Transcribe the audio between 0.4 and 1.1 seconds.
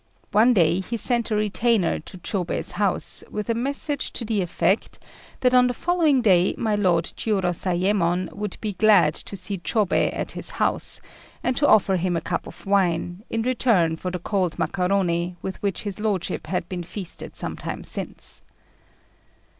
day he